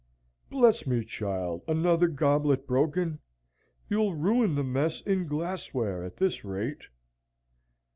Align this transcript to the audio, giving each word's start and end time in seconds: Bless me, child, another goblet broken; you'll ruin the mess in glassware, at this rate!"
Bless 0.49 0.87
me, 0.87 1.05
child, 1.05 1.61
another 1.67 2.07
goblet 2.07 2.65
broken; 2.65 3.19
you'll 3.87 4.15
ruin 4.15 4.55
the 4.55 4.63
mess 4.63 5.01
in 5.01 5.27
glassware, 5.27 6.03
at 6.03 6.17
this 6.17 6.43
rate!" 6.43 6.85